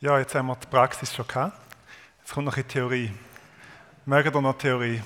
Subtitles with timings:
[0.00, 1.58] Ja, jetzt haben wir die Praxis schon gehabt.
[2.20, 3.10] Jetzt kommt noch die Theorie.
[4.06, 5.02] Mögen ihr noch Theorie?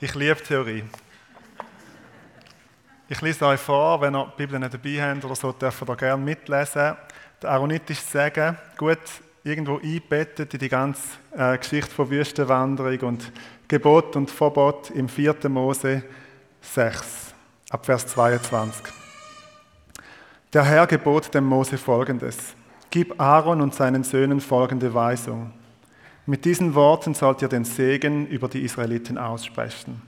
[0.00, 0.82] Ich liebe Theorie.
[3.06, 5.94] Ich lese euch vor, wenn ihr die Bibel nicht dabei habt oder so, dürft ihr
[5.94, 6.96] gerne mitlesen.
[7.42, 8.98] Der Aaronitische Segen, gut
[9.44, 11.02] irgendwo eingebettet in die ganze
[11.36, 13.30] äh, Geschichte von Wüstenwanderung und
[13.68, 15.50] Gebot und Verbot im 4.
[15.50, 16.02] Mose
[16.62, 17.34] 6,
[17.68, 18.86] ab Vers 22.
[20.54, 22.56] Der Herr gebot dem Mose folgendes:
[22.96, 25.52] Gib Aaron und seinen Söhnen folgende Weisung.
[26.24, 30.00] Mit diesen Worten sollt ihr den Segen über die Israeliten aussprechen.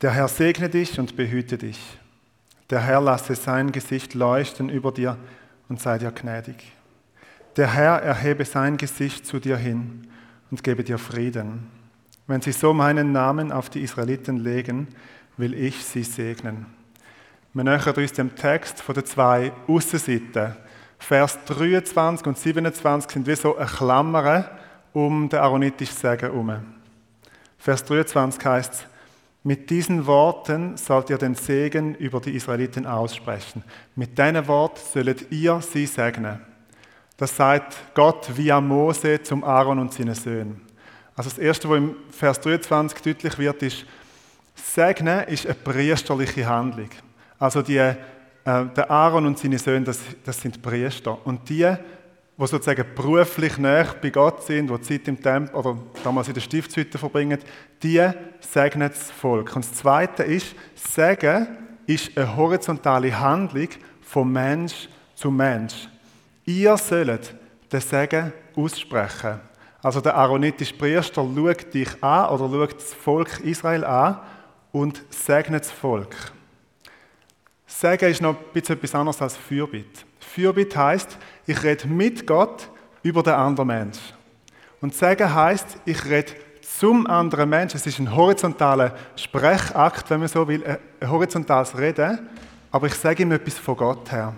[0.00, 1.98] Der Herr segne dich und behüte dich.
[2.70, 5.16] Der Herr lasse sein Gesicht leuchten über dir
[5.68, 6.70] und sei dir gnädig.
[7.56, 10.06] Der Herr erhebe sein Gesicht zu dir hin
[10.52, 11.66] und gebe dir Frieden.
[12.28, 14.86] Wenn sie so meinen Namen auf die Israeliten legen,
[15.36, 16.66] will ich sie segnen.
[17.54, 20.54] Wir nähern uns dem Text von den zwei Aussenseiten.
[21.06, 24.50] Vers 23 und 27 sind wie so eine Klammer
[24.94, 26.50] um den aaronitischen Segen herum.
[27.58, 28.86] Vers 23 heißt
[29.42, 33.62] mit diesen Worten sollt ihr den Segen über die Israeliten aussprechen.
[33.94, 36.40] Mit diesen Worten sollt ihr sie segnen.
[37.18, 40.62] Das sagt Gott via Mose zum Aaron und seinen Söhnen.
[41.14, 43.84] Also das Erste, was im Vers 23 deutlich wird, ist,
[44.54, 46.88] Segnen ist eine priesterliche Handlung.
[47.38, 47.94] Also die,
[48.44, 51.18] äh, der Aaron und seine Söhne, das, das sind Priester.
[51.26, 51.76] Und die
[52.36, 56.40] die sozusagen beruflich näher bei Gott sind, die Zeit im Tempel oder damals in der
[56.40, 57.38] Stiftshütte verbringen,
[57.82, 58.02] die
[58.40, 59.54] segnen das Volk.
[59.54, 61.46] Und das Zweite ist, Segen
[61.86, 63.68] ist eine horizontale Handlung
[64.00, 65.88] von Mensch zu Mensch.
[66.44, 67.34] Ihr sollt
[67.70, 69.40] den Segen aussprechen.
[69.80, 74.18] Also der aaronitische Priester schaut dich an oder schaut das Volk Israel an
[74.72, 76.33] und segnet das Volk.
[77.76, 80.04] Segen ist noch ein bisschen etwas anderes als Fürbitte.
[80.20, 82.70] Fürbitte heißt, ich rede mit Gott
[83.02, 83.98] über den anderen Mensch.
[84.80, 87.76] Und Segen heißt, ich rede zum anderen Menschen.
[87.76, 92.28] Es ist ein horizontaler Sprechakt, wenn man so will, ein horizontales Reden.
[92.70, 94.34] Aber ich sage ihm etwas von Gott her.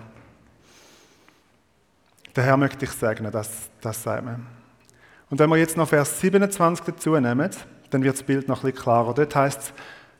[2.35, 4.47] Der Herr möchte ich segnen, das, das sagt man.
[5.29, 7.51] Und wenn wir jetzt noch Vers 27 dazu nehmen,
[7.91, 9.13] dann wird das Bild noch ein bisschen klarer.
[9.13, 9.73] Dort heißt es,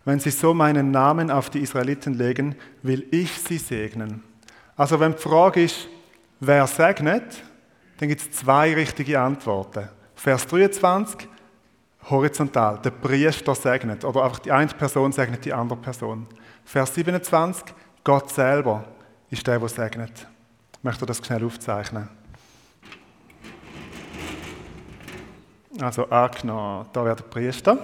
[0.07, 4.23] wenn sie so meinen Namen auf die Israeliten legen, will ich sie segnen.
[4.77, 5.89] Also wenn die Frage ist,
[6.39, 7.43] wer segnet,
[7.97, 9.89] dann gibt es zwei richtige Antworten.
[10.15, 11.27] Vers 23,
[12.09, 14.05] horizontal, der Priester segnet.
[14.05, 16.25] Oder einfach die eine Person segnet die andere Person.
[16.63, 17.65] Vers 27,
[18.01, 18.85] Gott selber
[19.29, 20.25] ist der, der segnet.
[20.77, 22.07] Ich möchte das schnell aufzeichnen.
[25.81, 27.77] Also angenommen, da wäre der Priester.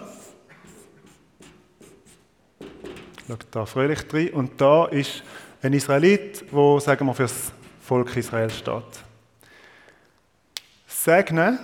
[3.27, 4.29] Schaut da fröhlich drin.
[4.31, 5.23] Und da ist
[5.61, 7.51] ein Israelit, der, sagen wir, für das
[7.81, 8.83] Volk Israel steht.
[10.87, 11.59] Segnen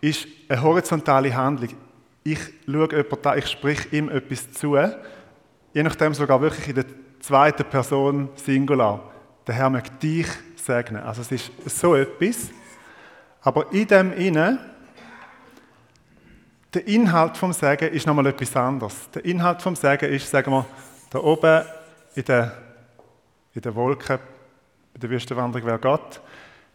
[0.00, 1.70] ist eine horizontale Handlung.
[2.22, 6.86] Ich schaue jemanden an, ich sprich ihm etwas zu, je nachdem sogar wirklich in der
[7.20, 9.10] zweiten Person Singular.
[9.46, 10.26] Der Herr möchte dich
[10.56, 11.02] segnen.
[11.02, 12.50] Also es ist so etwas.
[13.42, 14.58] Aber in dem Innen
[16.76, 18.94] der Inhalt vom Segen ist nochmal etwas anderes.
[19.14, 20.66] Der Inhalt vom Segen ist, sagen wir,
[21.08, 21.64] da oben
[22.14, 22.52] in der,
[23.54, 24.20] in der Wolke,
[24.92, 26.20] in der Wüstenwanderung wäre Gott.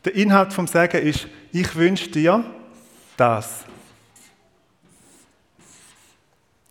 [0.03, 2.43] Der Inhalt vom Segen ist, ich wünsche dir
[3.15, 3.63] das.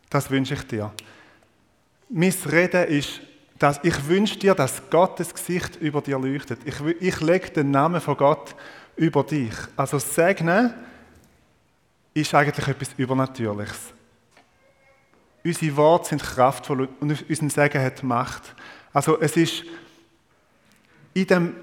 [0.08, 0.90] Das wünsche ich dir.
[2.08, 3.20] Mein Reden ist,
[3.60, 6.62] dass ich wünsche dir, dass Gottes Gesicht über dir leuchtet.
[6.64, 8.56] Ich, ich lege den Namen von Gott
[8.96, 9.54] über dich.
[9.76, 10.74] Also segnen
[12.14, 13.92] ist eigentlich etwas Übernatürliches.
[15.44, 18.54] Unsere Worte sind kraftvoll und unser Segen hat Macht.
[18.92, 19.64] Also es ist
[21.14, 21.54] in dem,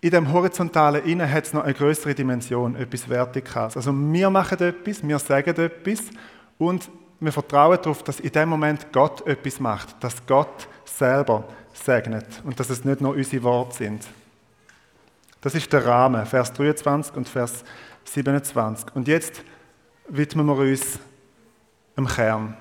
[0.00, 3.76] in dem horizontalen Innen hat es noch eine größere Dimension, etwas Vertikales.
[3.76, 6.00] Also wir machen etwas, wir sagen etwas
[6.58, 12.26] und wir vertrauen darauf, dass in dem Moment Gott etwas macht, dass Gott selber segnet
[12.44, 14.04] und dass es nicht nur unsere Worte sind.
[15.40, 17.64] Das ist der Rahmen, Vers 23 und Vers
[18.04, 18.94] 27.
[18.94, 19.42] Und jetzt
[20.08, 20.98] widmen wir uns
[21.96, 22.56] dem Kern.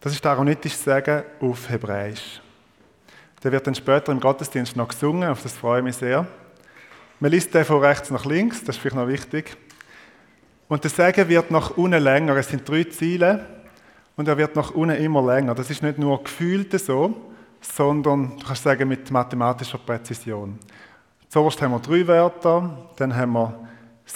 [0.00, 2.40] Das ist der aaronitische Sagen auf Hebräisch.
[3.42, 6.26] Der wird dann später im Gottesdienst noch gesungen, auf das freue ich mich sehr.
[7.20, 9.56] Man liest den von rechts nach links, das ist vielleicht noch wichtig.
[10.68, 12.36] Und der Segen wird nach unten länger.
[12.36, 13.46] Es sind drei Ziele
[14.16, 15.54] und er wird nach unten immer länger.
[15.54, 17.14] Das ist nicht nur gefühlt so,
[17.60, 20.58] sondern du kannst sagen mit mathematischer Präzision.
[21.28, 23.68] Zuerst haben wir drei Wörter, dann haben wir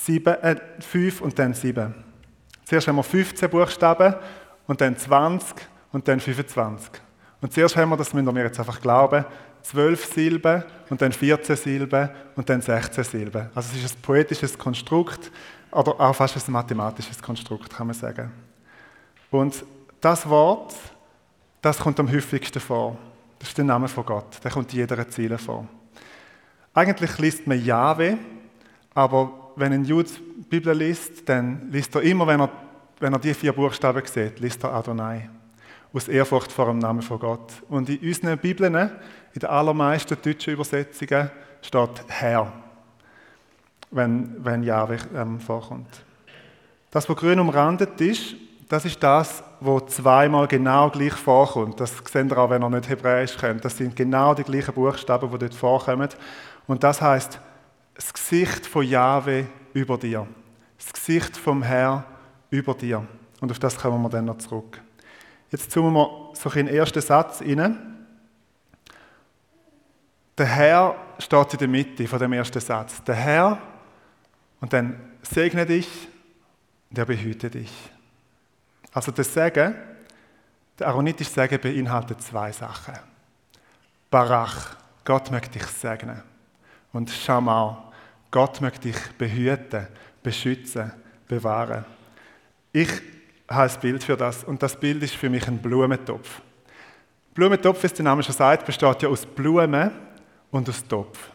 [0.04, 1.94] sieben, äh, fünf und dann sieben.
[2.64, 4.14] Zuerst haben wir 15 Buchstaben
[4.66, 5.56] und dann 20
[5.92, 6.90] und dann 25.
[7.40, 9.24] Und zuerst haben wir, das müssen wir jetzt einfach glauben,
[9.62, 13.50] zwölf Silben und dann 14 Silben und dann 16 Silben.
[13.54, 15.30] Also es ist ein poetisches Konstrukt
[15.70, 18.32] oder auch fast ein mathematisches Konstrukt, kann man sagen.
[19.30, 19.64] Und
[20.00, 20.74] das Wort,
[21.60, 22.96] das kommt am häufigsten vor.
[23.38, 24.42] Das ist der Name von Gott.
[24.42, 25.66] Der kommt in jeder Ziele vor.
[26.72, 28.18] Eigentlich liest man Jahwe,
[28.94, 32.50] aber wenn ein Jude die Bibel liest, dann liest er immer, wenn er,
[33.00, 35.28] wenn er die vier Buchstaben sieht, liest er Adonai.
[35.92, 37.52] Aus Ehrfurcht vor dem Namen von Gott.
[37.68, 41.30] Und in unseren Bibeln, in den allermeisten deutschen Übersetzungen,
[41.62, 42.52] steht Herr,
[43.90, 45.88] wenn, wenn Jahwe ähm, vorkommt.
[46.90, 48.36] Das, was grün umrandet ist,
[48.68, 51.80] das ist das, wo zweimal genau gleich vorkommt.
[51.80, 53.64] Das seht ihr auch, wenn ihr nicht Hebräisch kennt.
[53.64, 56.08] Das sind genau die gleichen Buchstaben, die dort vorkommen.
[56.66, 57.40] Und das heißt
[57.96, 60.26] das Gesicht von Jahwe über dir.
[60.78, 62.04] Das Gesicht vom Herr
[62.50, 63.06] über dir.
[63.40, 64.80] Und auf das kommen wir dann noch zurück.
[65.50, 68.06] Jetzt zoomen wir so in den ersten Satz rein.
[70.36, 73.02] Der Herr steht in der Mitte von dem ersten Satz.
[73.04, 73.58] Der Herr
[74.60, 75.88] und dann segne dich
[76.90, 77.72] und er behüte dich.
[78.92, 79.74] Also das Segen,
[80.78, 82.94] der aaronitische Segen beinhaltet zwei Sachen.
[84.10, 86.22] Barach, Gott möchte dich segnen.
[86.96, 87.92] Und Schamau,
[88.30, 89.86] Gott möchte dich behüten,
[90.22, 90.90] beschützen,
[91.28, 91.84] bewahren.
[92.72, 92.88] Ich
[93.50, 96.40] habe ein Bild für das und das Bild ist für mich ein Blumentopf.
[97.34, 99.90] Blumentopf, wie der Name schon sagt, besteht ja aus Blumen
[100.50, 101.28] und aus Topf.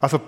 [0.00, 0.20] Also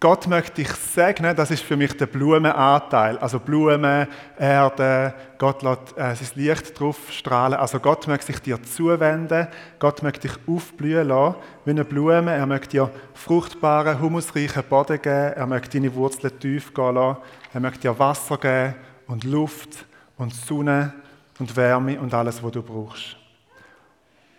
[0.00, 3.18] Gott möchte dich segnen, das ist für mich der Blumenanteil.
[3.18, 4.06] Also Blumen,
[4.38, 7.58] Erde, Gott lässt äh, sein Licht drauf strahlen.
[7.58, 9.48] Also Gott möchte sich dir zuwenden,
[9.80, 11.34] Gott möchte dich aufblühen lassen
[11.64, 12.30] wie eine Blume.
[12.30, 17.18] Er möchte dir fruchtbaren, humusreichen Boden geben, er möchte deine Wurzeln tief gehen lassen,
[17.52, 18.76] er möchte dir Wasser geben
[19.08, 19.84] und Luft
[20.16, 20.92] und Sonne
[21.40, 23.16] und Wärme und alles, was du brauchst.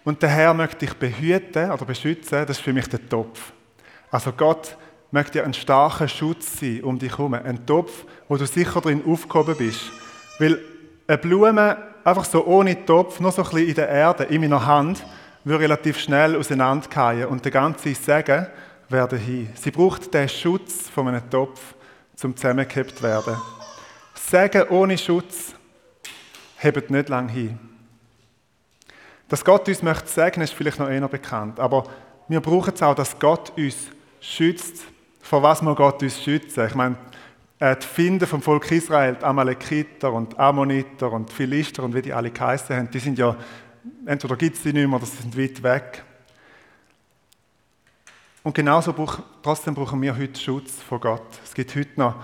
[0.06, 3.52] Und der Herr möchte dich behüten oder beschützen, das ist für mich der Topf.
[4.10, 4.78] Also Gott
[5.12, 7.34] möchte ein starker Schutz sein um dich herum.
[7.34, 9.82] Ein Topf, wo du sicher drin aufgehoben bist.
[10.40, 10.60] Weil
[11.08, 14.66] eine Blume, einfach so ohne Topf, nur so ein bisschen in der Erde, in meiner
[14.66, 15.04] Hand,
[15.44, 18.48] würde relativ schnell auseinanderfallen und der ganze Segen
[18.88, 19.50] wäre hin.
[19.56, 21.60] Sie braucht den Schutz von einem Topf,
[22.16, 23.38] zum zusammengehabt werden.
[24.14, 25.54] Segen ohne Schutz
[26.58, 27.60] hebt nicht lange hin.
[29.28, 31.60] Dass Gott uns möchte segnen, ist vielleicht noch eher bekannt.
[31.60, 31.86] Aber
[32.28, 33.76] wir brauchen es auch, dass Gott uns
[34.20, 34.84] schützt
[35.30, 36.66] vor was muss Gott uns schützen?
[36.66, 36.96] Ich meine,
[37.60, 42.12] äh, die Finden vom Volk Israel, die Amalekiter und Ammoniter und Philister und wie die
[42.12, 43.36] alle geheißen haben, die sind ja,
[44.08, 46.04] entweder gibt es die nicht mehr oder sind weit weg.
[48.42, 51.28] Und genauso brauch, trotzdem brauchen wir heute Schutz vor Gott.
[51.46, 52.16] Es gibt heute noch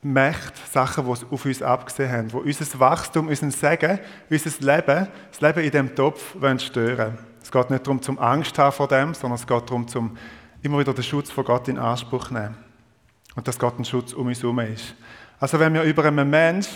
[0.00, 3.98] Mächte, Sachen, die auf uns abgesehen haben, die unser Wachstum, unser Segen,
[4.30, 7.18] unser Leben, das Leben in diesem Topf stören wollen.
[7.42, 10.16] Es geht nicht darum, zum Angst haben vor dem, sondern es geht darum, zum
[10.62, 12.56] immer wieder den Schutz von Gott in Anspruch nehmen.
[13.34, 14.94] Und dass Gott ein Schutz um uns herum ist.
[15.38, 16.68] Also wenn wir über einen Mensch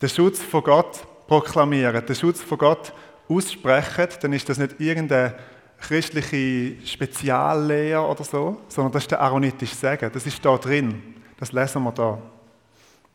[0.00, 2.92] den Schutz von Gott proklamieren, den Schutz von Gott
[3.28, 5.34] aussprechen, dann ist das nicht irgendeine
[5.80, 10.10] christliche Speziallehre oder so, sondern das ist der aaronitische Segen.
[10.12, 11.02] Das ist da drin.
[11.38, 12.18] Das lesen wir da.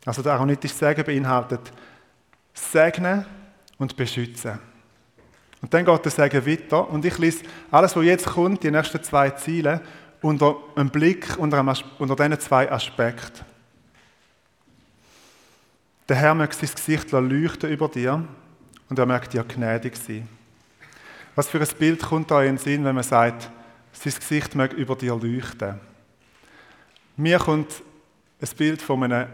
[0.04, 1.72] Also der aaronitische Segen beinhaltet
[2.52, 3.24] segnen
[3.78, 4.58] und beschützen.
[5.62, 9.02] Und dann geht der Segen weiter und ich lese alles, was jetzt kommt, die nächsten
[9.02, 9.80] zwei Ziele,
[10.26, 13.44] unter einem Blick unter, einem, unter diesen zwei Aspekten.
[16.08, 18.26] Der Herr möchte sein Gesicht leuchten über dir
[18.88, 20.28] und er möchte dir gnädig sein.
[21.36, 23.50] Was für ein Bild kommt da in den Sinn, wenn man sagt,
[23.92, 25.80] sein Gesicht möge über dir leuchten?
[27.16, 27.82] Mir kommt
[28.40, 29.28] ein Bild von einer,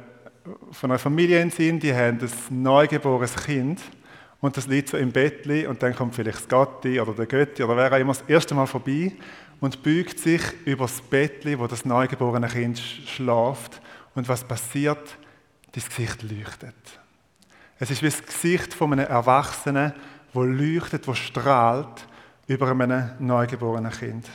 [0.73, 3.81] von einer Familie in den Sinn, die haben ein neugeborenes Kind
[4.43, 7.63] und das liegt so im Bettli und dann kommt vielleicht das Gotti oder der Götti
[7.63, 9.13] oder wer auch immer das erste Mal vorbei
[9.63, 13.81] und beugt sich über das Bettli, wo das neugeborene Kind schlaft.
[14.13, 15.17] Und was passiert?
[15.71, 16.75] Das Gesicht leuchtet.
[17.79, 19.93] Es ist wie das Gesicht von einem Erwachsenen,
[20.33, 22.09] wo leuchtet, wo strahlt
[22.49, 24.29] über einem neugeborenen Kind.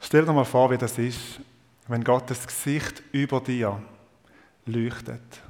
[0.00, 1.40] Stell dir mal vor, wie das ist,
[1.88, 3.82] wenn Gottes Gesicht über dir
[4.64, 5.42] leuchtet.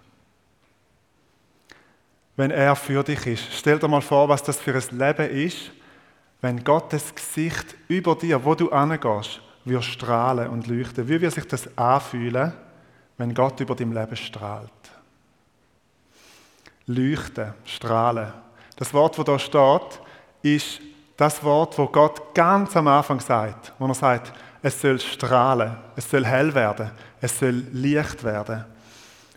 [2.34, 3.44] Wenn er für dich ist.
[3.52, 5.70] Stell dir mal vor, was das für ein Leben ist,
[6.42, 11.08] wenn Gottes Gesicht über dir, wo du angehst, wird strahlen und leuchten.
[11.08, 12.52] Wie wird sich das anfühlen,
[13.16, 14.70] wenn Gott über dein Leben strahlt?
[16.86, 18.32] Leuchten, strahlen.
[18.76, 20.00] Das Wort, wo da steht,
[20.42, 20.80] ist
[21.16, 24.32] das Wort, wo Gott ganz am Anfang sagt, wo er sagt,
[24.62, 28.64] es soll strahlen, es soll hell werden, es soll Licht werden.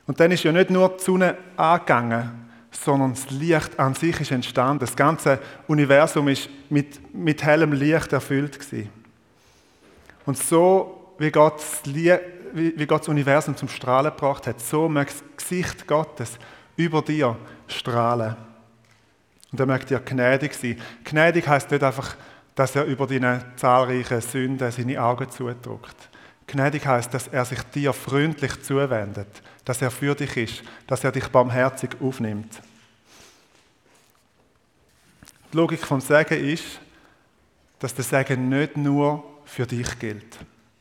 [0.08, 2.45] Und dann ist ja nicht nur die Sonne angegangen,
[2.76, 4.80] sondern das Licht an sich ist entstanden.
[4.80, 8.90] Das ganze Universum ist mit, mit hellem Licht erfüllt gewesen.
[10.26, 12.20] Und so, wie Gott, das Licht,
[12.54, 16.38] wie Gott das Universum zum Strahlen gebracht hat, so mag das Gesicht Gottes
[16.78, 17.36] über dir
[17.68, 18.36] strahlen.
[19.52, 20.82] Und er möchte dir gnädig sein.
[21.04, 22.16] Gnädig heißt nicht einfach,
[22.56, 26.10] dass er über deine zahlreichen Sünden seine Augen zudrückt.
[26.48, 31.12] Gnädig heißt, dass er sich dir freundlich zuwendet, dass er für dich ist, dass er
[31.12, 32.62] dich barmherzig aufnimmt.
[35.52, 36.80] Die Logik vom Segen ist,
[37.80, 40.38] dass der Segen nicht nur für dich gilt,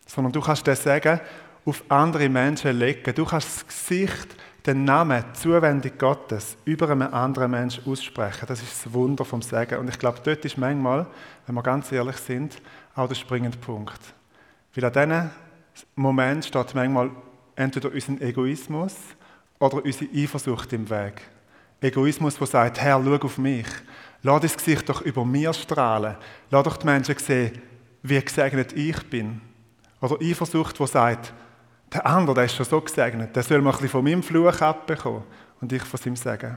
[0.06, 1.20] sondern du kannst den Segen
[1.64, 3.14] auf andere Menschen legen.
[3.14, 8.46] Du kannst das Gesicht, den Namen, die Zuwendung Gottes über einen anderen Menschen aussprechen.
[8.46, 9.78] Das ist das Wunder vom Segen.
[9.78, 11.06] Und ich glaube, dort ist manchmal,
[11.46, 12.60] wenn wir ganz ehrlich sind,
[12.94, 14.00] auch der springende Punkt.
[14.74, 15.30] Weil an diesen
[15.96, 17.10] Moment steht manchmal
[17.56, 18.94] entweder unser Egoismus
[19.58, 21.22] oder unsere Eifersucht im Weg.
[21.80, 23.66] Egoismus, der sagt, Herr, schau auf mich.
[24.22, 26.16] Lass das Gesicht doch über mir strahlen.
[26.50, 27.60] Lass doch die Menschen sehen,
[28.02, 29.40] wie gesegnet ich bin.
[30.00, 31.32] Oder Eifersucht, die sagt,
[31.92, 34.60] der andere, der ist schon so gesegnet, der soll mal ein bisschen von meinem Fluch
[34.60, 35.22] abbekommen
[35.60, 36.56] und ich von seinem Segen.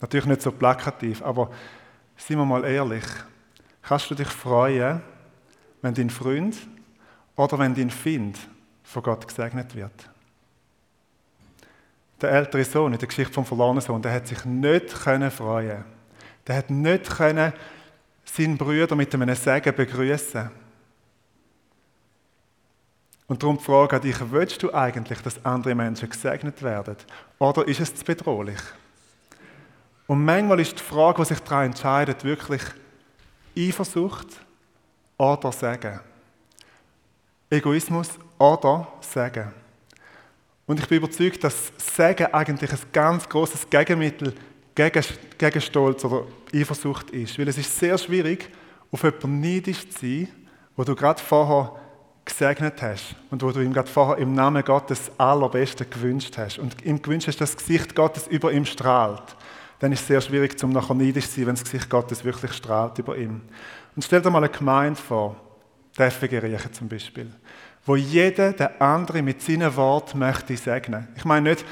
[0.00, 1.50] Natürlich nicht so plakativ, aber
[2.16, 3.04] seien wir mal ehrlich.
[3.82, 5.00] Kannst du dich freuen,
[5.80, 6.56] wenn dein Freund
[7.36, 8.38] oder wenn dein Find
[8.82, 10.08] von Gott gesegnet wird?
[12.20, 15.84] Der ältere Sohn in der Geschichte vom verlorenen Sohn, der hat sich nicht können freuen.
[16.46, 17.52] Der hat nicht können
[18.24, 20.50] seinen Brüder mit einem Segen begrüßen.
[23.26, 26.96] Und darum die Frage an dich, willst du eigentlich, dass andere Menschen gesegnet werden?
[27.38, 28.60] Oder ist es zu bedrohlich?
[30.06, 32.62] Und manchmal ist die Frage, die sich daran entscheidet, wirklich
[33.56, 34.28] Eifersucht
[35.16, 36.00] oder Segen.
[37.52, 39.52] Egoismus oder Segen.
[40.66, 44.32] Und ich bin überzeugt, dass Segen eigentlich ein ganz großes Gegenmittel
[44.74, 45.04] gegen,
[45.36, 47.38] gegen Stolz oder Eifersucht ist.
[47.38, 48.48] Weil es ist sehr schwierig,
[48.90, 50.28] auf jemanden neidisch zu sein,
[50.76, 51.72] wo du gerade vorher
[52.24, 56.82] gesegnet hast und wo du ihm gerade vorher im Namen Gottes allerbeste gewünscht hast und
[56.86, 59.36] ihm gewünscht hast, dass das Gesicht Gottes über ihm strahlt,
[59.78, 62.52] dann ist es sehr schwierig, zum nachher neidisch zu sein, wenn das Gesicht Gottes wirklich
[62.54, 63.42] strahlt über ihm.
[63.94, 65.36] Und stell dir mal eine Gemeinde vor,
[65.98, 67.30] die FG zum Beispiel,
[67.84, 71.08] wo jeder der andere mit seinen Worten möchte segnen.
[71.16, 71.64] Ich meine nicht,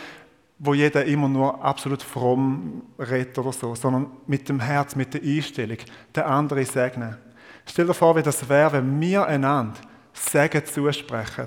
[0.58, 5.22] wo jeder immer nur absolut fromm redet oder so, sondern mit dem Herz, mit der
[5.22, 5.78] Einstellung,
[6.14, 7.16] der andere segnen.
[7.64, 9.80] Stell dir vor, wie das wäre, wenn wir einander
[10.12, 11.46] Segen zusprechen.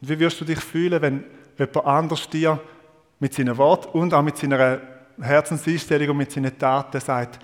[0.00, 1.24] Und wie wirst du dich fühlen, wenn
[1.58, 2.60] jemand anders dir
[3.18, 4.80] mit seinen Worten und auch mit seiner
[5.20, 7.38] Herzenseinstellung und mit seinen Taten sagt,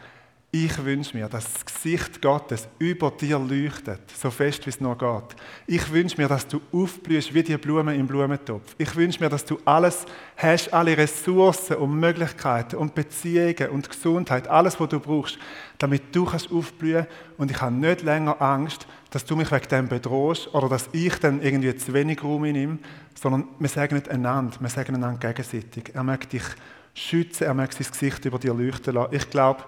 [0.55, 4.99] ich wünsche mir, dass das Gesicht Gottes über dir leuchtet, so fest wie es nur
[4.99, 5.35] geht.
[5.67, 8.75] Ich wünsche mir, dass du aufblühst wie die Blume im Blumentopf.
[8.77, 10.05] Ich wünsche mir, dass du alles
[10.37, 15.39] hast, alle Ressourcen und Möglichkeiten und Beziehungen und Gesundheit, alles, was du brauchst,
[15.79, 17.07] damit du kannst aufblühen.
[17.39, 21.19] Und ich habe nicht länger Angst, dass du mich wegen dem bedrohst oder dass ich
[21.19, 22.77] dann irgendwie zu wenig Raum nehme,
[23.15, 25.95] sondern wir sagen nicht einander, wir sagen einander gegenseitig.
[25.95, 26.45] Er möchte dich
[26.93, 29.15] schützen, er möchte sein Gesicht über dir leuchten lassen.
[29.15, 29.65] Ich glaube,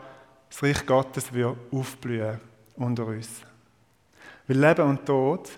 [0.55, 2.41] das Reich Gottes wird aufblühen
[2.77, 3.29] unter uns.
[4.47, 5.51] Weil Leben und Tod,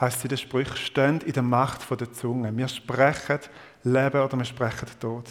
[0.00, 2.56] heißt in den Sprüchen, stehen in der Macht der Zunge.
[2.56, 3.38] Wir sprechen
[3.84, 5.26] Leben oder wir sprechen Tod.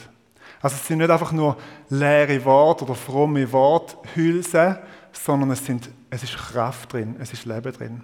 [0.62, 1.58] Also es sind nicht einfach nur
[1.90, 4.78] leere Worte oder fromme Worthülsen,
[5.12, 8.02] sondern es, sind, es ist Kraft drin, es ist Leben drin.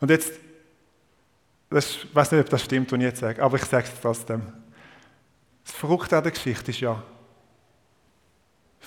[0.00, 0.32] Und jetzt,
[1.70, 4.42] ich weiß nicht, ob das stimmt, was ich jetzt sage, aber ich sage es trotzdem.
[5.64, 7.00] Das Verrückte an der Geschichte ist ja,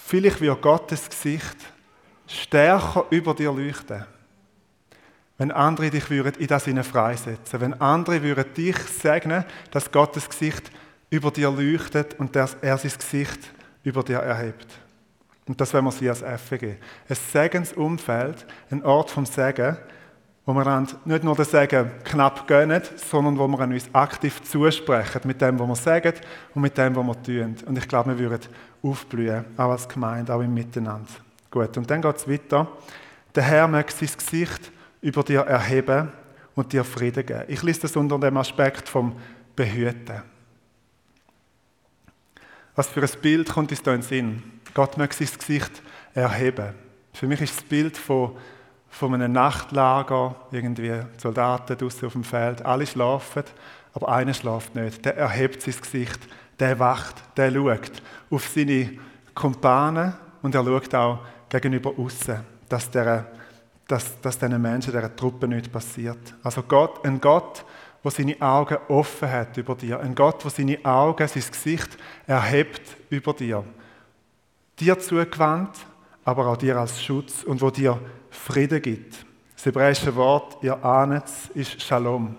[0.08, 1.58] Vielleicht wird Gottes Gesicht
[2.28, 4.06] stärker über dir leuchten,
[5.40, 10.30] wenn andere dich würden in das hinein freisetzen, wenn andere würden dich segnen, dass Gottes
[10.30, 10.70] Gesicht
[11.10, 13.40] über dir leuchtet und dass er sein Gesicht
[13.84, 14.68] über dir erhebt.
[15.48, 16.76] Und das wollen wir sie als FG.
[17.10, 19.76] Ein Segensumfeld, ein Ort vom Segen,
[20.46, 25.42] wo wir nicht nur den Segen knapp gönnen, sondern wo wir uns aktiv zusprechen mit
[25.42, 26.14] dem, was wir sagen
[26.54, 27.56] und mit dem, was wir tun.
[27.66, 28.48] Und ich glaube, wir würden
[28.84, 31.10] aufblühen, auch als Gemeinde, auch im Miteinander.
[31.50, 32.68] Gut, und dann geht es weiter.
[33.34, 34.72] Der Herr möchte sein Gesicht
[35.02, 36.12] über dir erheben
[36.54, 37.46] und dir Frieden geben.
[37.48, 39.16] Ich lese das unter dem Aspekt vom
[39.56, 40.22] Behüten.
[42.76, 44.44] Was für ein Bild kommt uns da in den Sinn?
[44.74, 45.82] Gott möchte sein Gesicht
[46.14, 46.74] erheben.
[47.14, 48.36] Für mich ist das Bild von,
[48.96, 53.44] von einem Nachtlager, irgendwie Soldaten draußen auf dem Feld, alle schlafen,
[53.94, 55.04] aber einer schlaft nicht.
[55.04, 56.20] Der erhebt sein Gesicht
[56.58, 58.98] der wacht, der schaut auf seine
[59.34, 65.68] Kumpanen und er schaut auch gegenüber außen, dass, dass, dass diesen Menschen, dieser Truppe nichts
[65.68, 66.34] passiert.
[66.42, 67.66] Also Gott, ein Gott,
[68.02, 70.00] der seine Augen offen hat über dir.
[70.00, 73.66] Ein Gott, der seine Augen, sein Gesicht erhebt über dir.
[74.80, 75.86] Dir zugewandt,
[76.24, 78.00] aber auch dir als Schutz und wo dir
[78.36, 79.26] Frieden gibt.
[79.56, 82.36] Das hebräische Wort, ihr ahnet ist Shalom.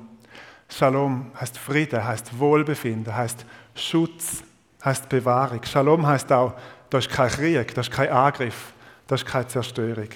[0.68, 4.42] Shalom heißt Frieden, heißt Wohlbefinden, heißt Schutz,
[4.84, 5.62] heißt Bewahrung.
[5.64, 6.54] Shalom heißt auch,
[6.90, 8.72] da ist kein Krieg, da ist kein Angriff,
[9.06, 10.08] da ist keine Zerstörung.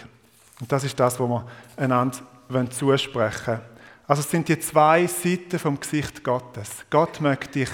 [0.61, 1.47] Und das ist das, was wir
[1.77, 2.21] einander
[2.71, 3.61] zusprechen wollen.
[4.07, 6.85] Also es sind die zwei Seiten vom Gesicht Gottes.
[6.91, 7.71] Gott möchte dich,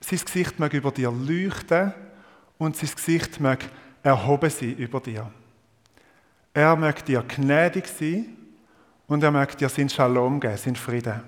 [0.00, 1.94] sein Gesicht mag über dir leuchten
[2.58, 3.60] und sein Gesicht mag
[4.02, 5.30] erhoben sein über dir.
[6.58, 8.36] Er möchte dir gnädig sein
[9.06, 11.22] und er möchte dir seinen Shalom geben, seinen Frieden.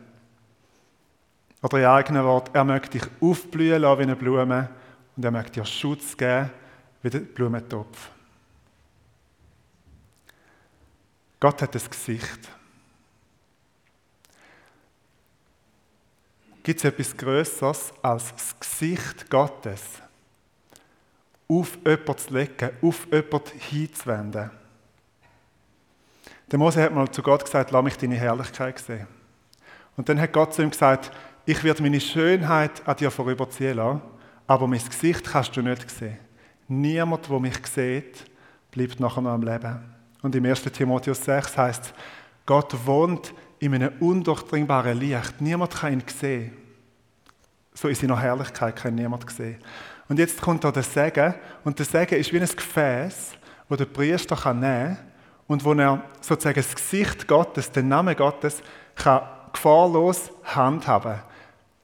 [1.62, 4.68] Oder in eigenen Wort, er möchte dich aufblühen lassen wie eine Blume
[5.14, 6.50] und er möchte dir Schutz geben
[7.00, 8.10] wie der Blumentopf.
[11.38, 12.48] Gott hat das Gesicht.
[16.64, 19.84] Gibt es etwas Größeres als das Gesicht Gottes
[21.46, 24.59] auf jemanden zu legen, auf jemanden hinzuwenden?
[26.50, 29.06] Der Mose hat mal zu Gott gesagt, lass mich deine Herrlichkeit sehen.
[29.96, 31.12] Und dann hat Gott zu ihm gesagt,
[31.46, 34.02] ich werde meine Schönheit an dir vorüberziehen lassen,
[34.46, 36.18] aber mein Gesicht kannst du nicht sehen.
[36.66, 38.24] Niemand, der mich sieht,
[38.70, 39.78] bleibt nachher noch am Leben.
[40.22, 40.62] Und im 1.
[40.62, 41.94] Timotheus 6 heißt
[42.46, 45.40] Gott wohnt in einem undurchdringbaren Licht.
[45.40, 46.56] Niemand kann ihn sehen.
[47.74, 49.58] So in seiner Herrlichkeit kann niemand sehen.
[50.08, 51.34] Und jetzt kommt da der Segen.
[51.62, 53.36] Und der Segen ist wie ein Gefäß,
[53.68, 55.09] wo der Priester nehmen kann
[55.50, 58.62] und wo er sozusagen das Gesicht Gottes, den Namen Gottes,
[58.94, 61.18] kann gefahrlos handhaben.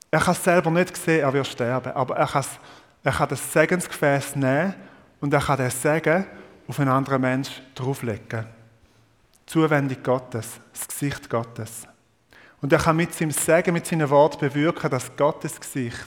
[0.09, 2.44] Er kann es selber nicht sehen, er wird sterben, aber er kann,
[3.02, 4.72] er kann das Segensgefäß nehmen
[5.20, 6.26] und er kann den Segen
[6.68, 8.46] auf einen anderen Mensch drauflegen.
[9.46, 11.88] Zuwendung Gottes, das Gesicht Gottes.
[12.62, 16.07] Und er kann mit seinem Segen, mit seinen Worten bewirken, dass Gottes Gesicht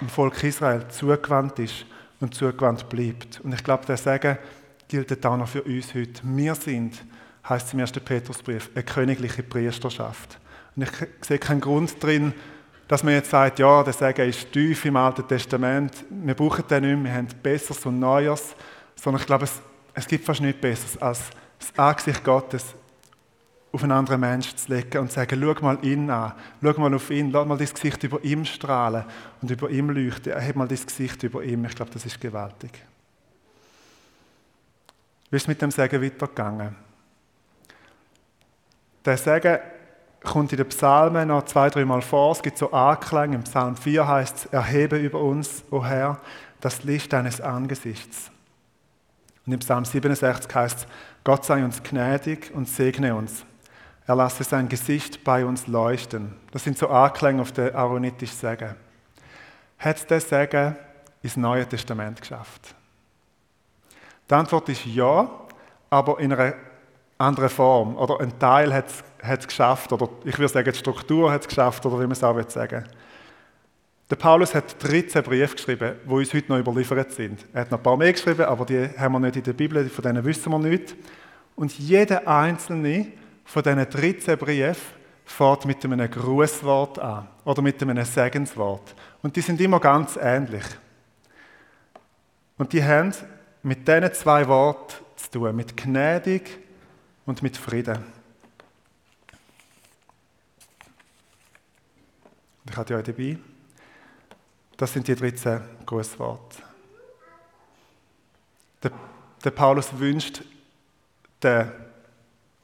[0.00, 1.86] im Volk Israel zugewandt ist
[2.20, 3.40] und zugewandt bleibt.
[3.40, 4.38] Und ich glaube, der Segen
[4.88, 6.20] gilt auch noch für uns heute.
[6.22, 7.04] Wir sind,
[7.48, 7.92] heißt es im 1.
[7.92, 10.38] Petrusbrief, eine königliche Priesterschaft.
[10.74, 10.90] Und ich
[11.26, 12.32] sehe keinen Grund drin,
[12.88, 16.82] dass man jetzt sagt, ja, der Segen ist tief im Alten Testament, wir brauchen den
[16.84, 18.54] nicht mehr, wir haben Besseres und Neues,
[18.94, 19.60] sondern ich glaube, es,
[19.94, 22.74] es gibt fast nichts Besseres, als das Angesicht Gottes
[23.72, 26.94] auf einen anderen Menschen zu legen und zu sagen, schau mal ihn an, schau mal
[26.94, 29.04] auf ihn, lass mal das Gesicht über ihm strahlen
[29.42, 31.64] und über ihm leuchten, heb mal das Gesicht über ihm.
[31.64, 32.70] Ich glaube, das ist gewaltig.
[35.30, 36.76] Wie ist es mit dem Segen weitergegangen?
[39.04, 39.58] Der Segen
[40.22, 42.32] kommt in den Psalmen noch zwei, dreimal vor.
[42.32, 43.36] Es gibt so Anklänge.
[43.36, 46.20] Im Psalm 4 heißt es, erhebe über uns, o Herr,
[46.60, 48.30] das Licht deines Angesichts.
[49.46, 50.86] Und im Psalm 67 heißt es,
[51.22, 53.44] Gott sei uns gnädig und segne uns.
[54.06, 56.34] Er lasse sein Gesicht bei uns leuchten.
[56.52, 58.74] Das sind so Anklänge auf den aaronitischen Segen.
[59.78, 60.76] Hat der Segen
[61.22, 62.74] ins Neue Testament geschafft?
[64.28, 65.30] Die Antwort ist ja,
[65.88, 66.54] aber in einer
[67.18, 67.96] anderen Form.
[67.96, 68.86] Oder ein Teil hat
[69.22, 72.24] es geschafft, oder ich würde sagen, die Struktur hat es geschafft, oder wie man es
[72.24, 72.84] auch sagen
[74.10, 77.46] Der Paulus hat 13 Briefe geschrieben, die uns heute noch überliefert sind.
[77.52, 79.88] Er hat noch ein paar mehr geschrieben, aber die haben wir nicht in der Bibel,
[79.88, 80.94] von denen wissen wir nichts.
[81.54, 83.12] Und jeder einzelne
[83.44, 88.94] von diesen 13 Briefen fährt mit einem Grußwort an oder mit einem Segenswort.
[89.22, 90.64] Und die sind immer ganz ähnlich.
[92.58, 93.12] Und die haben
[93.66, 96.56] mit diesen zwei Worten zu tun, mit gnädig
[97.24, 97.98] und mit Frieden.
[102.70, 103.38] Ich hatte ja dabei.
[104.76, 106.62] Das sind die 13 Grußworte.
[108.84, 108.92] Der,
[109.42, 110.42] der Paulus wünscht
[111.42, 111.72] den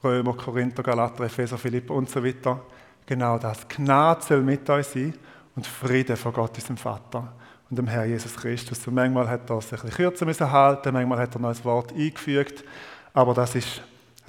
[0.01, 2.65] Römer, Korinther, Galater, Epheser, Philipper und so weiter
[3.05, 3.67] genau das.
[3.67, 5.13] Gnade soll mit euch sein
[5.53, 7.33] und Frieden von Gott, unserem Vater
[7.73, 8.87] und dem Herr Jesus Christus.
[8.87, 11.91] Und manchmal hat er es ein bisschen kürzer halten, manchmal hat er noch ein Wort
[11.91, 12.63] eingefügt,
[13.15, 13.81] aber das ist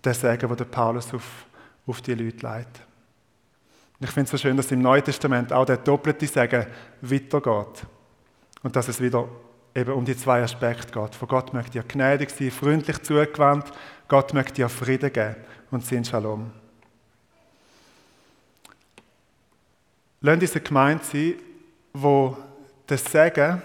[0.02, 1.44] der Segen, den der Paulus auf,
[1.86, 2.80] auf die Leute leitet.
[4.00, 6.64] Und ich finde es so schön, dass im Neuen Testament auch der doppelte Segen
[7.02, 7.86] weitergeht.
[8.62, 9.28] Und dass es wieder
[9.74, 11.14] eben um die zwei Aspekte geht.
[11.14, 13.70] Von Gott möchte dir gnädig sein, freundlich zugewandt,
[14.08, 15.36] Gott möchte dir Frieden geben
[15.70, 16.50] und sein Shalom.
[20.22, 21.34] Lasst uns eine Gemeinde sein,
[21.92, 22.38] wo
[22.86, 23.62] das Segen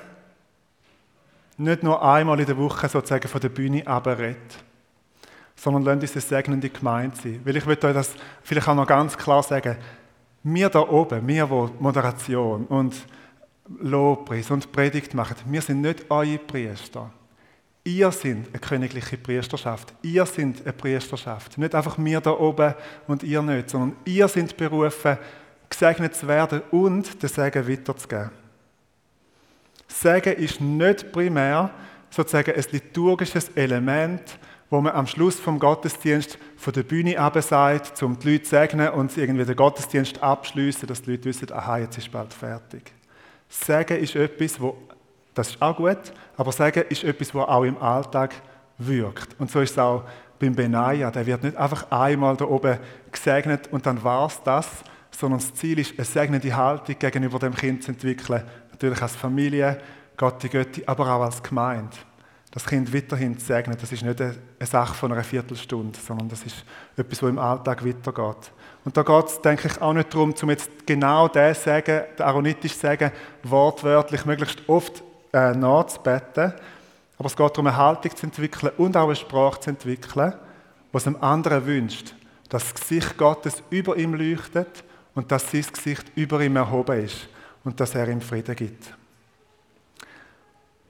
[1.57, 4.37] nicht nur einmal in der Woche sozusagen von der Bühne abredet,
[5.55, 7.41] sondern lasst uns eine segnende Gemeinde sein.
[7.43, 9.75] Weil ich möchte euch das vielleicht auch noch ganz klar sagen.
[10.43, 12.95] Wir da oben, wir, wo Moderation und
[13.81, 17.11] Lobpreis und Predigt machen, wir sind nicht eure Priester.
[17.83, 19.93] Ihr seid eine königliche Priesterschaft.
[20.01, 21.57] Ihr seid eine Priesterschaft.
[21.57, 22.73] Nicht einfach wir da oben
[23.07, 25.17] und ihr nicht, sondern ihr seid berufen,
[25.69, 28.31] gesegnet zu werden und den Segen weiterzugeben.
[29.91, 31.71] Segen ist nicht primär
[32.09, 34.21] sozusagen ein liturgisches Element,
[34.69, 38.89] wo man am Schluss vom Gottesdienst von der Bühne sagt, um die Leute zu segnen
[38.89, 42.91] und irgendwie den Gottesdienst abschließen, dass die Leute wissen, aha, jetzt ist bald fertig.
[43.47, 44.77] Segen ist etwas, wo,
[45.33, 48.35] das ist auch gut, aber Segen ist etwas, was auch im Alltag
[48.77, 49.39] wirkt.
[49.39, 50.03] Und so ist es auch
[50.37, 51.09] beim Benaja.
[51.09, 52.77] Der wird nicht einfach einmal da oben
[53.11, 54.69] gesegnet und dann war es das,
[55.11, 58.43] sondern das Ziel ist, eine segnende Haltung gegenüber dem Kind zu entwickeln.
[58.79, 59.77] Natürlich als Familie,
[60.15, 61.97] Gott die Götti, aber auch als Gemeinde.
[62.49, 66.43] Das Kind weiterhin zu segnen, das ist nicht eine Sache von einer Viertelstunde, sondern das
[66.43, 66.63] ist
[66.95, 68.53] etwas, was im Alltag weitergeht.
[68.85, 72.25] Und da geht es, denke ich, auch nicht darum, um jetzt genau das Sagen, den
[72.25, 73.11] aaronitisch Sagen,
[73.43, 76.53] wortwörtlich möglichst oft äh, nachzubeten,
[77.17, 80.35] aber es geht darum, eine Haltung zu entwickeln und auch eine Sprache zu entwickeln,
[80.93, 82.15] was dem anderen wünscht,
[82.47, 87.27] dass das Gesicht Gottes über ihm leuchtet und dass sein Gesicht über ihm erhoben ist
[87.63, 88.93] und dass er ihm Frieden gibt.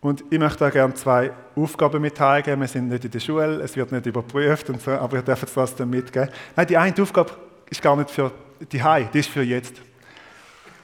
[0.01, 2.61] Und ich möchte euch gerne zwei Aufgaben mitgeben.
[2.61, 5.43] Wir sind nicht in der Schule, es wird nicht überprüft, und so, aber ihr dürft
[5.43, 6.29] es trotzdem mitgeben.
[6.55, 7.31] Nein, die eine Aufgabe
[7.69, 8.31] ist gar nicht für
[8.71, 9.75] die Hai, die ist für jetzt.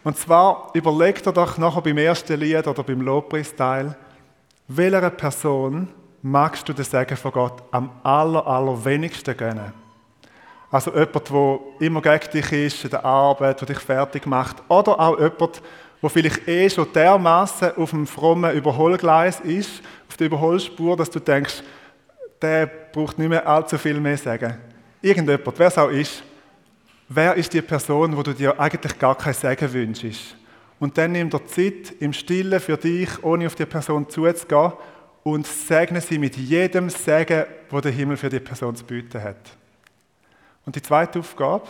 [0.04, 3.96] Und zwar überlegt ihr doch nachher beim ersten Lied oder beim Lobpreisteil,
[4.68, 5.88] welcher Person
[6.22, 9.85] magst du den Segen von Gott am aller, allerwenigsten gönnen?
[10.72, 14.58] Also jemand, der immer gegen dich ist in der Arbeit, der dich fertig macht.
[14.68, 15.62] Oder auch jemand,
[16.02, 21.20] wo vielleicht eh schon dermaßen auf dem frommen Überholgleis ist, auf der Überholspur, dass du
[21.20, 21.64] denkst,
[22.42, 24.58] der braucht nicht mehr allzu viel mehr sagen.
[25.02, 26.24] Irgendjemand, wer es auch ist,
[27.08, 30.36] wer ist die Person, wo du dir eigentlich gar kein Segen wünschst?
[30.80, 34.74] Und dann nimm dir Zeit im Stillen für dich, ohne auf die Person zuzugehen
[35.24, 39.58] und segne sie mit jedem Segen, wo der Himmel für die Person zu bieten hat.
[40.66, 41.68] Und die zweite Aufgabe,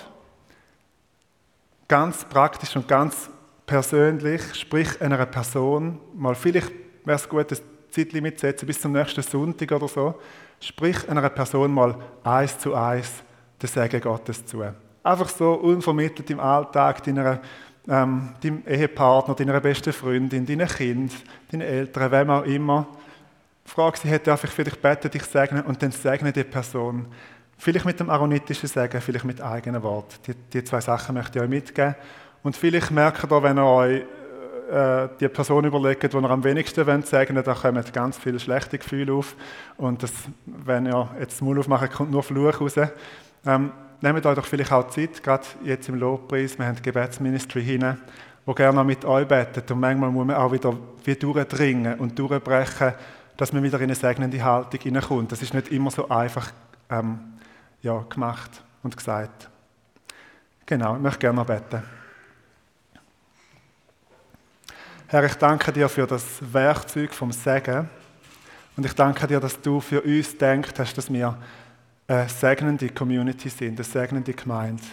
[1.87, 3.29] ganz praktisch und ganz
[3.65, 6.71] persönlich, sprich einer Person, mal vielleicht
[7.03, 7.57] wäre es gut, ein
[7.89, 10.15] Zeitlimit setzen, bis zum nächsten Sonntag oder so,
[10.59, 13.23] sprich einer Person mal eins zu eins
[13.61, 14.63] den Segen Gottes zu.
[15.03, 17.39] Einfach so unvermittelt im Alltag deiner,
[17.87, 21.13] ähm, deinem Ehepartner, deiner besten Freundin, deinen Kind,
[21.51, 22.87] deinen Eltern, wem auch immer.
[23.65, 27.07] Frag sie, darf ich für dich beten, dich segnen und dann segne die Person.
[27.57, 30.15] Vielleicht mit dem aaronitischen Segen, vielleicht mit eigenen Worten.
[30.27, 31.95] Die, die zwei Sachen möchte ich euch mitgeben.
[32.43, 34.03] Und vielleicht merkt ihr, wenn ihr euch
[34.69, 38.77] äh, die Person überlegt, die ihr am wenigsten wollt segnen da kommen ganz viele schlechte
[38.77, 39.35] Gefühle auf.
[39.77, 40.11] Und das,
[40.45, 42.75] wenn ihr jetzt das Maul aufmacht, kommt nur Fluch raus.
[43.45, 47.63] Ähm, nehmt euch doch vielleicht auch Zeit, gerade jetzt im Lobpreis, wir haben die Gebetsministry
[47.63, 47.99] hinein,
[48.45, 49.69] wo gerne mit euch betet.
[49.71, 52.93] Und manchmal muss man auch wieder wie durchdringen und durchbrechen,
[53.37, 55.31] dass man wieder in eine segnende Haltung hineinkommt.
[55.31, 56.51] Das ist nicht immer so einfach
[56.89, 57.19] ähm,
[57.85, 59.49] ja, gemacht und gesagt.
[60.65, 61.83] Genau, ich möchte gerne noch beten.
[65.07, 67.87] Herr, ich danke dir für das Werkzeug vom Segen.
[68.75, 71.37] Und ich danke dir, dass du für uns denkst hast, dass wir
[72.07, 74.83] eine segnende Community sind, eine segnende Gemeinde.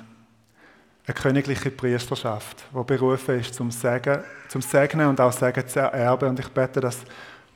[1.06, 6.28] Eine königliche Priesterschaft, die berufen ist zum, Segen, zum Segnen und auch Segen zu ererben.
[6.28, 6.98] Und ich bete, dass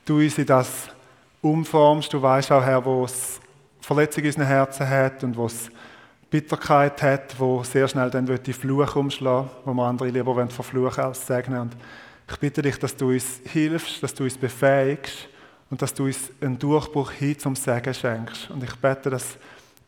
[0.03, 0.89] du uns in das
[1.41, 2.11] umformst.
[2.11, 3.39] Du weißt auch, Herr, wo es
[3.87, 5.71] Verletzung in unseren Herzen hat und wo es
[6.29, 11.25] Bitterkeit hat, wo sehr schnell dann die Fluch umschlagen wo wir andere lieber verfluchen als
[11.25, 11.61] segnen.
[11.61, 11.77] Und
[12.29, 15.29] ich bitte dich, dass du uns hilfst, dass du uns befähigst
[15.69, 18.51] und dass du uns einen Durchbruch hin zum Segen schenkst.
[18.51, 19.37] Und ich bete, dass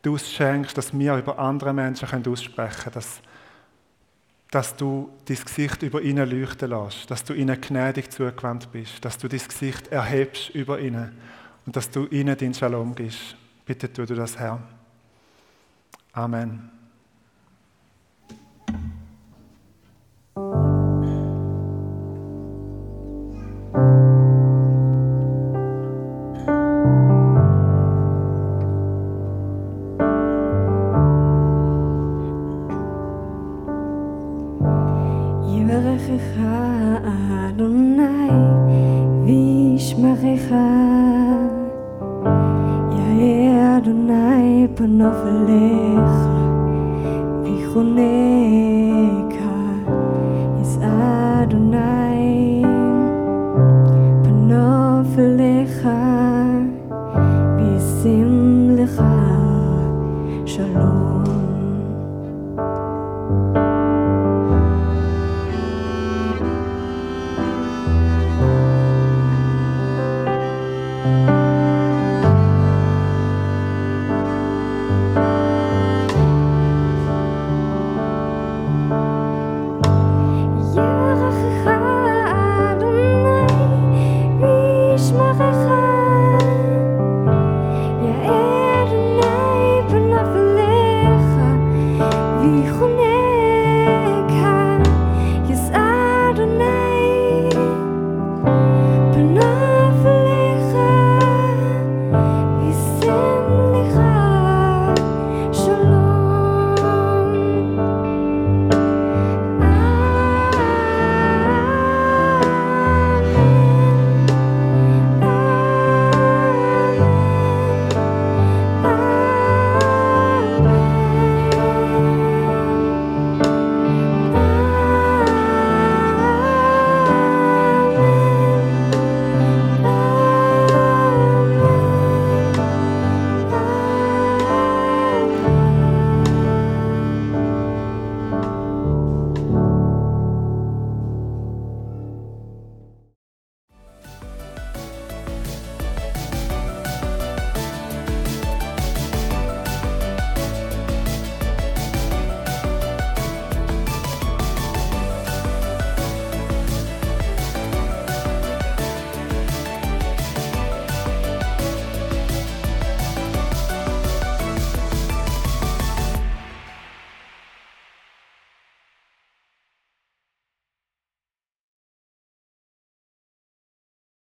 [0.00, 3.20] du es schenkst, dass wir über andere Menschen können aussprechen können, dass,
[4.50, 9.18] dass du dein Gesicht über ihnen leuchten lässt, dass du ihnen gnädig zugewandt bist, dass
[9.18, 11.12] du dein Gesicht erhebst über ihnen
[11.66, 13.36] und dass du ihnen den Shalom gibst.
[13.70, 14.58] Bitte tu du das, Herr.
[16.12, 16.79] Amen.